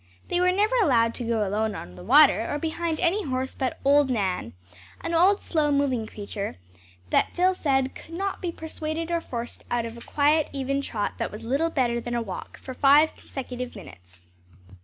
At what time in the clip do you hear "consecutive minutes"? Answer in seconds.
13.15-14.23